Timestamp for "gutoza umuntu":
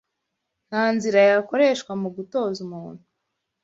2.15-3.03